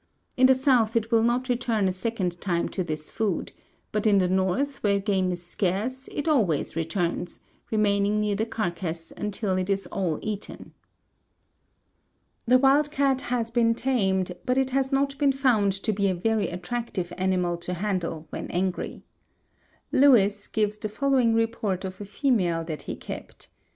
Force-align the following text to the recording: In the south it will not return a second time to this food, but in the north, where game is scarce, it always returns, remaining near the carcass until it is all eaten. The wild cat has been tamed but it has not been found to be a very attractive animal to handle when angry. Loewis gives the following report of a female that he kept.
In 0.35 0.47
the 0.47 0.55
south 0.55 0.95
it 0.95 1.11
will 1.11 1.21
not 1.21 1.47
return 1.47 1.87
a 1.87 1.91
second 1.91 2.41
time 2.41 2.69
to 2.69 2.83
this 2.83 3.11
food, 3.11 3.51
but 3.91 4.07
in 4.07 4.17
the 4.17 4.27
north, 4.27 4.77
where 4.77 4.99
game 4.99 5.31
is 5.31 5.45
scarce, 5.45 6.07
it 6.07 6.27
always 6.27 6.75
returns, 6.75 7.39
remaining 7.69 8.19
near 8.19 8.35
the 8.35 8.47
carcass 8.47 9.13
until 9.15 9.57
it 9.57 9.69
is 9.69 9.85
all 9.91 10.17
eaten. 10.23 10.73
The 12.47 12.57
wild 12.57 12.89
cat 12.89 13.21
has 13.29 13.51
been 13.51 13.75
tamed 13.75 14.31
but 14.43 14.57
it 14.57 14.71
has 14.71 14.91
not 14.91 15.15
been 15.19 15.33
found 15.33 15.71
to 15.73 15.93
be 15.93 16.07
a 16.07 16.15
very 16.15 16.47
attractive 16.47 17.13
animal 17.15 17.55
to 17.57 17.75
handle 17.75 18.25
when 18.31 18.49
angry. 18.49 19.03
Loewis 19.91 20.47
gives 20.47 20.79
the 20.79 20.89
following 20.89 21.35
report 21.35 21.85
of 21.85 22.01
a 22.01 22.05
female 22.05 22.63
that 22.63 22.81
he 22.81 22.95
kept. 22.95 23.49